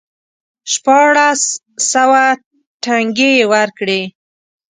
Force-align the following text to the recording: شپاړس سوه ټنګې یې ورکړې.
شپاړس 0.71 1.41
سوه 1.91 2.23
ټنګې 2.83 3.29
یې 3.39 3.45
ورکړې. 3.53 4.01